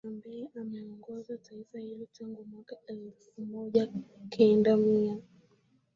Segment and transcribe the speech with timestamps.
[0.07, 3.89] ambae ameongoza taifa hilo tangu mwaka elfu moja
[4.29, 5.17] kenda mia